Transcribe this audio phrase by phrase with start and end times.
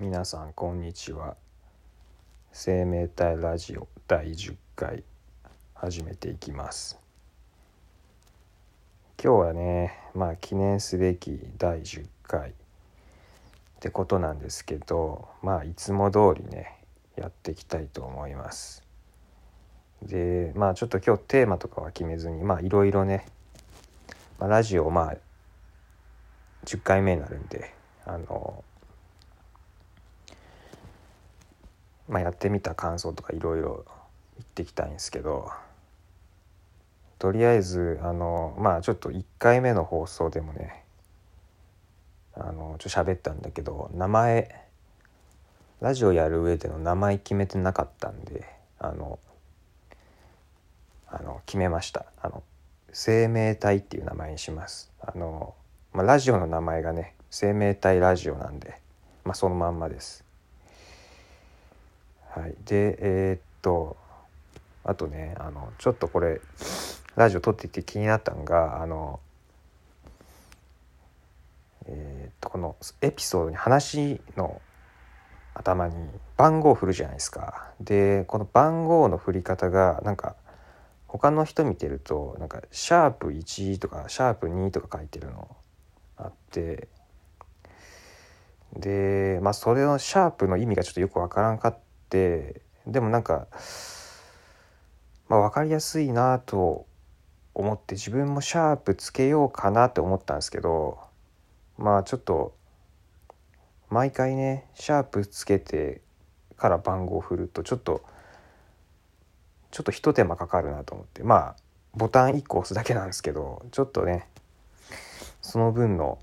[0.00, 1.36] 皆さんこんにちは。
[2.52, 5.02] 生命体ラジオ第10回
[5.74, 7.00] 始めていきます。
[9.20, 12.52] 今日はねまあ記念すべき第10回っ
[13.80, 16.78] てことなんですけどまあいつも通りね
[17.16, 18.84] やっていきたいと思います。
[20.02, 23.26] でまあちょっと今日テーマとかは決めずにまあいろいろね、
[24.38, 25.16] まあ、ラジオまあ
[26.66, 27.74] 10回目になるんで
[28.06, 28.62] あの
[32.08, 33.84] まあ、やってみた感想とかいろいろ
[34.36, 35.50] 言ってきたいんですけど
[37.18, 40.84] とりあえずあのまあちょっと1回目の放送でもね
[42.34, 44.68] あのちょっと喋ったんだけど名前
[45.80, 48.44] ラジオやる上での名前決めてなかったんで
[48.78, 49.18] あの
[51.10, 52.06] あの決めました。
[52.20, 52.42] あの
[52.92, 54.92] 生命体っていう名前にします。
[55.00, 55.54] あの、
[55.92, 58.80] まあ、ラジオの名前がね生命体ラジオなんで
[59.24, 60.27] まあそのまんまです。
[62.38, 63.96] はい、でえー、っと
[64.84, 66.40] あとねあのちょっとこれ
[67.16, 69.18] ラジオ撮っていて気になったのがあの
[71.86, 74.62] えー、っとこのエピソードに話の
[75.52, 75.94] 頭に
[76.36, 77.72] 番号を振るじゃないですか。
[77.80, 80.36] でこの番号の振り方がなんか
[81.08, 85.56] 他の人見てるとなんかシャープ1とかシャープ2とか書いてるの
[86.16, 86.86] あって
[88.76, 93.46] でまあそれのシャープの意味がちょっとよくわからんかったってでもなんか、
[95.28, 96.86] まあ、分かりやすいなと
[97.54, 100.98] 思って自分もシャープつけようかなって思ったんですけど
[101.76, 102.54] まあちょっと
[103.90, 106.00] 毎回ねシャープつけて
[106.56, 108.02] から番号を振るとちょっと
[109.70, 111.56] ちょっとひと手間かかるなと思ってまあ
[111.94, 114.28] ボタン1個押すだけなんですけどちょっとね
[115.42, 116.18] その分の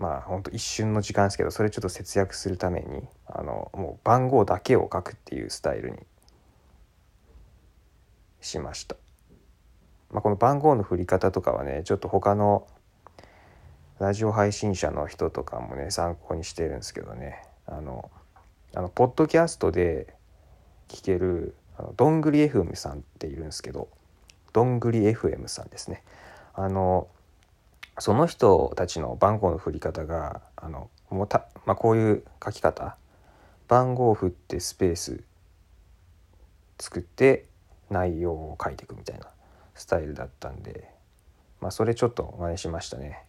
[0.00, 5.98] まあほんと一瞬の時間ですけどそれちょっと節約するためにあのもう番号だけを書くっていうスタイルに
[8.40, 8.96] しました。
[10.10, 12.66] まあ、この番号の振り方とかはねちょっと他の
[13.98, 18.10] ラジオ配信者の人とかもね参考にしてるんですけどねあの
[18.74, 20.14] あのポッドキャストで
[20.88, 23.88] 聞けるあのどんぐり FM さんっているんですけど
[24.54, 26.02] どんぐり FM さんですね
[26.54, 27.06] あの
[28.00, 32.96] その人たちの番号の振り方があのもた、まあ、こういう書き方
[33.68, 35.22] 番号を振ってスペース
[36.78, 37.46] 作って
[37.90, 39.26] 内容を書いていくみたいな
[39.74, 40.88] スタイルだったんで、
[41.60, 43.22] まあ、それちょっと真似しましたね。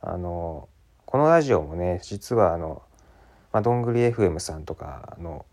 [0.00, 0.68] あの
[1.04, 2.82] このラジオもね実はあの、
[3.52, 5.44] まあ、どんぐり FM さんとかの、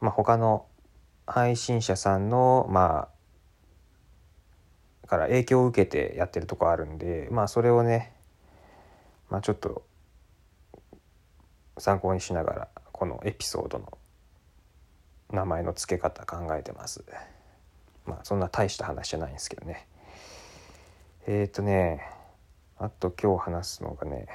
[0.00, 0.64] まあ、他の
[1.26, 3.17] 配信者さんのまあ
[5.08, 8.12] から影響を受けてやってるとこあるんでまあそれをね
[9.30, 9.82] まあちょっと
[11.78, 13.98] 参考にしながらこのエピソードの
[15.32, 17.04] 名前の付け方考えてます。
[18.06, 19.86] まあそんな大した話じゃないんですけどね。
[21.26, 22.02] えっ、ー、とね
[22.78, 24.26] あと今日話すのがね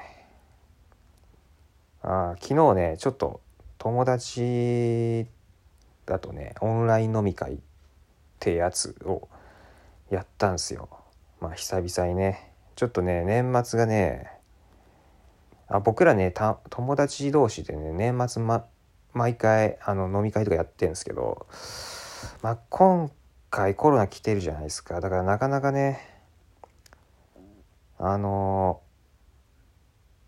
[2.02, 3.40] あ昨日ねちょっと
[3.78, 5.26] 友達
[6.06, 7.58] だとねオンライン飲み会っ
[8.38, 9.28] てやつを
[10.10, 10.88] やったんすよ。
[11.40, 12.50] まあ久々にね。
[12.76, 14.30] ちょっとね、年末がね、
[15.68, 16.32] あ僕らね
[16.70, 18.66] 友達同士でね、年末、ま、
[19.12, 21.46] 毎回あの飲み会とかやってるんですけど、
[22.42, 23.10] まあ今
[23.50, 25.00] 回コロナ来てるじゃないですか。
[25.00, 26.00] だからなかなかね、
[27.98, 28.80] あの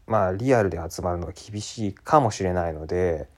[0.06, 3.28] まあリアルで集まるのが厳しいかもしれないので、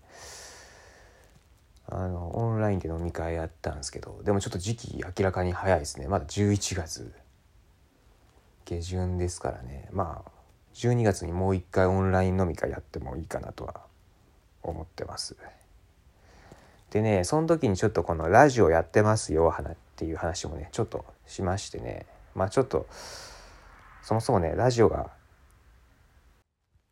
[1.86, 6.06] あのオラインで飲み会やったんですけどでもちょっと時期明らかに早いですね。
[6.06, 7.12] まだ11月。
[8.64, 9.88] 下旬ですからね。
[9.92, 10.30] まあ
[10.74, 13.80] 12月にもう一回オンライン飲み会やってもいいかなとは
[14.62, 15.36] 思ってます。
[16.90, 22.06] でねその時にちょっとこのラジオやってますよっていう話もねちょっとしましてね。
[22.34, 22.86] まあちょっと
[24.02, 25.10] そもそもねラジオが、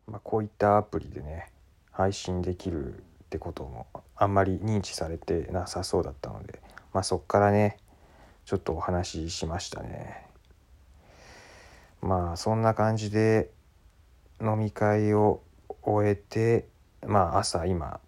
[0.07, 1.53] まあ、こういったアプリでね
[1.93, 6.61] 配信できるってこともあんまり認知されてなさそうだったので、
[6.95, 7.79] まあ、そっからね
[8.45, 10.25] ちょっとお話ししましたね。
[12.01, 13.51] まあそんな感じで
[14.41, 15.43] 飲み会を
[15.83, 16.69] 終えて
[17.05, 17.99] まあ朝今、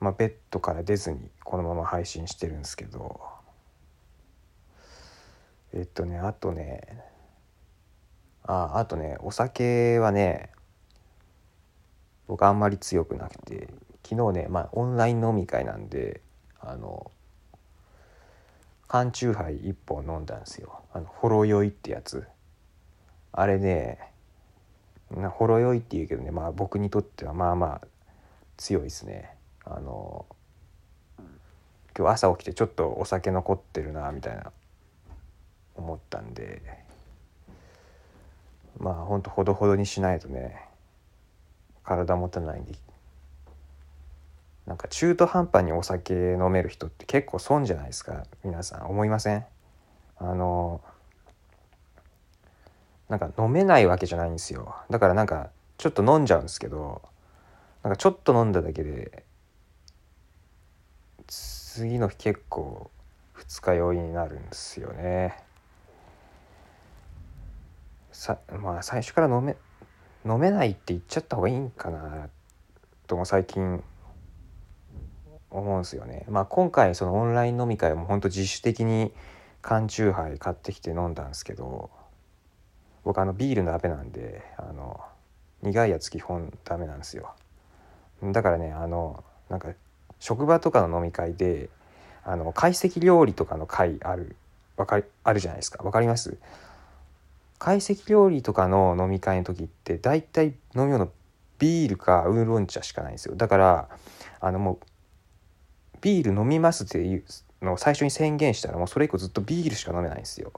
[0.00, 3.20] まあ、ベッドから出ずにこのまま配信してるんですけど
[5.72, 6.82] えっとねあとね
[8.42, 10.50] ああとねお酒はね
[12.26, 13.68] 僕あんまり強くなくて
[14.04, 16.20] 昨日ねまあオンライン飲み会なんで
[16.60, 17.10] あの
[18.88, 20.80] 缶チューハイ1本飲んだんですよ。
[20.92, 22.26] あのほろ酔いってやつ。
[23.32, 23.98] あれね
[25.10, 27.86] なほろ酔いっていうけどねまあ僕にとってはまあまあ
[28.56, 29.34] 強いですね。
[29.64, 30.26] あの
[31.96, 34.52] 今日朝起きてちょっとお酒残ってるなみたいな
[35.74, 36.82] 思ったんで。
[38.78, 40.68] まあほんとほどほどにしないとね
[41.84, 42.74] 体持たないんで
[44.66, 48.90] なんか中途半端にお酒飲める人って結構損じゃないですか皆さん。
[48.90, 49.44] 思いません？
[50.18, 50.80] あの
[53.08, 54.76] なんか飲めないわけじゃないんですよ。
[54.88, 57.02] だからなんかちょっと飲んじゃうんですけど
[57.82, 59.24] なんかちょっと飲んだだけで
[61.26, 62.90] 次の日結構
[63.34, 65.42] 二日酔いになるんですよね。
[68.12, 69.56] さまあ最初から飲め
[70.24, 72.28] 飲めないって言っちゃった方がいいんかな
[73.08, 73.82] とも最近
[75.52, 76.24] 思うんすよね。
[76.28, 79.12] まあ今回そのオンライン飲み会も本当自主的に
[79.60, 81.90] 缶チューハイ買ってきて飲んだんですけど
[83.04, 85.00] 僕あのビールのダメなんであの
[85.62, 87.34] 苦いやつ基本ダメなんですよ。
[88.22, 89.68] だからねあのなんか
[90.18, 91.68] 職場とかの飲み会で
[92.24, 94.36] あの懐石料理とかの会ある
[94.76, 96.36] わかあるじゃないですかわかります？
[97.58, 101.10] 懐石料理とかの飲み会の時って大体飲み物
[101.58, 103.88] ビールかウーロン茶しかないんですよだから
[104.40, 104.78] あのもう
[106.02, 107.24] ビール飲みますっていう
[107.62, 110.52] のを最初に宣言したらもうそれ以降ずっとビールしか飲めないんですよ。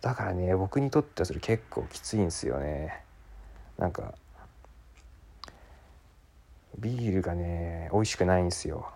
[0.00, 3.02] だからね僕にとってはそれ結構きついんですよね。
[3.78, 4.14] なんか
[6.78, 8.92] ビールがね美味しくないんですよ。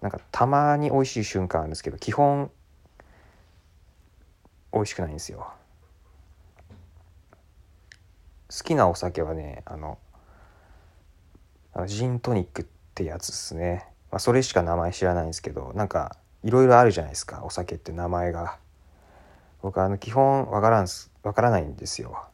[0.00, 2.50] なんかたまに美味しい瞬間あるんですけど基本
[4.72, 5.52] 美味しくないんですよ。
[8.50, 9.98] 好きなお酒はねあの
[11.86, 18.58] ジントニックってやつですね、まあ、それしか名前知らないんですけどなんかいろいろあるじゃないですかお酒って名前が。
[19.62, 22.26] 僕あの基本わからんすわからないんですよ。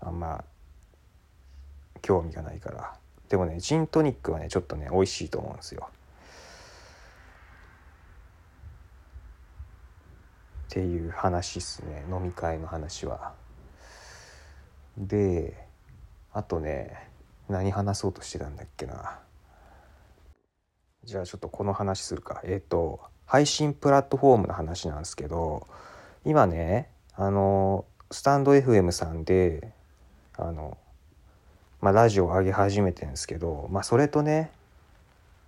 [0.00, 0.44] あんま
[2.02, 2.94] 興味がないから。
[3.30, 5.88] でもねジントニックはねちょっとね美味しいと思うんですよ。
[10.66, 13.32] っていう話っすね飲み会の話は。
[14.98, 15.66] で
[16.34, 17.08] あとね
[17.48, 19.20] 何話そうとしてたんだっけな。
[21.06, 22.40] じゃあちょっとこの話するか。
[22.44, 25.66] えっ、ー、と配信プラットフォームの話なんですけど
[26.24, 29.72] 今ねあのスタンド FM さんで
[30.36, 30.76] あの
[31.80, 34.50] まあ、ラジオを上げ始めてるんですけど、まあ、それとね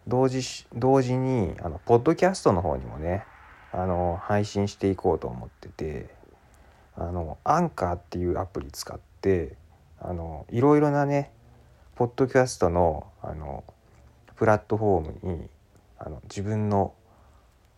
[0.07, 3.25] 同時同時にあのポッドキャストの方にもね
[3.73, 6.09] あの配信していこうと思ってて
[6.97, 9.57] あのアンカーっていうアプリ使って
[10.01, 11.33] あのいろいろなね
[11.97, 13.65] ポッドキャストのあの
[14.39, 15.49] プラットフォームに
[15.99, 16.95] あの自分の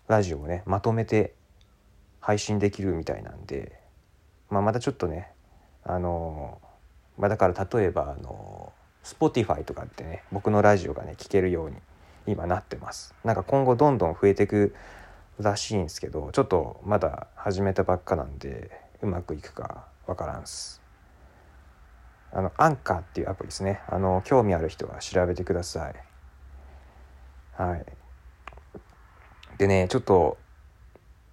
[0.08, 1.34] ラジオをねまとめて
[2.20, 3.80] 配信できるみたいなんで、
[4.50, 5.32] まあ、またちょっとね
[5.82, 6.60] あの
[7.16, 8.72] まあ、だから例えばあの
[9.04, 11.76] Spotify とかってね僕のラジオがね聞けるように
[12.26, 13.14] 今なってます。
[13.24, 14.74] なんか今後どんどん増えていく
[15.38, 18.70] らしいんですけどちょっとまだ始めたばっかなんで
[19.02, 20.80] うまくいくかわからんす。
[22.32, 23.80] あのアンカーっていうアプリですね。
[23.88, 26.09] あの興味ある人は調べてください。
[27.60, 27.84] はい
[29.58, 30.38] でねちょっと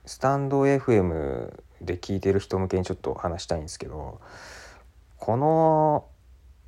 [0.05, 4.19] スタンド FM で聞いてる人向けにちょっと話したいんですけど
[5.15, 6.05] この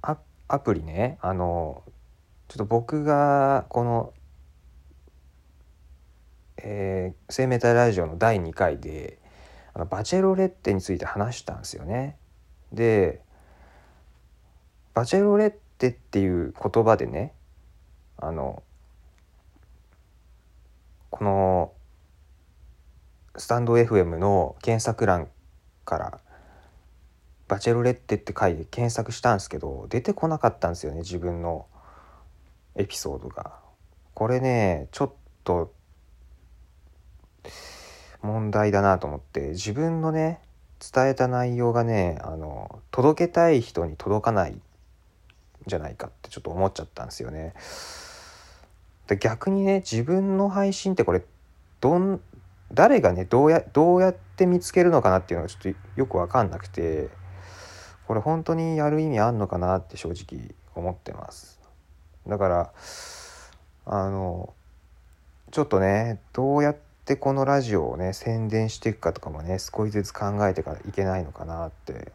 [0.01, 1.83] アプリねあの
[2.47, 4.13] ちょっと僕がこの、
[6.55, 9.19] えー、生命体ラジオの第2回で
[9.73, 12.17] あのバチェロレッテについて話したんですよね。
[12.71, 13.21] で
[14.93, 17.33] バチェロレッテっていう言葉でね
[18.15, 18.63] あの
[21.09, 21.73] この
[23.35, 25.27] スタンド FM の検索欄
[25.85, 26.19] から
[27.47, 31.65] バチェロレッテって書いて検索したんですけど出てこなかったんですよね自分の
[32.75, 33.59] エピソードが。
[34.13, 35.13] これねちょっ
[35.43, 35.73] と
[38.21, 40.41] 問題だなと思って自分のね
[40.93, 44.61] 伝えた内容がねあの届けたい人に届かないん
[45.65, 47.53] じゃないかってちょっと思っちゃったんですよね。
[49.09, 51.23] で逆にね自分の配信ってこれ
[51.81, 52.21] どん
[52.71, 57.09] 誰がねどうやどうやって見つけるのかなっていうのがちょっとよく分かんなくて
[58.07, 61.59] これ本当にやる意味あんのかなって正直思ってます。
[62.27, 62.73] だから
[63.87, 64.53] あの
[65.49, 72.11] ちょっとねどうやってこのラジオをね宣伝していくかとかもね少しずつ考えてからいけないのかなって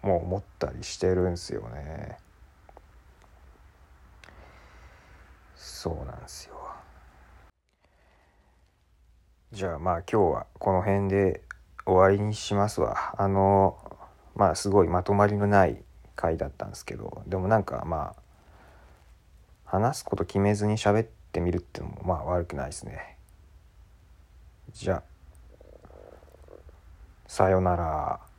[0.00, 2.23] もう思ったりしてるんすよね。
[5.64, 6.54] そうなんですよ。
[9.50, 11.40] じゃあまあ今日はこの辺で
[11.86, 13.14] 終わりにしますわ。
[13.16, 13.78] あの
[14.34, 15.82] まあすごいまとまりのない
[16.16, 18.20] 回だったんですけどでもなんかまあ
[19.64, 23.16] 話すこと決めずに喋ってみるってのもまあ悪くないですね。
[24.74, 25.02] じゃあ
[27.26, 28.33] さよなら。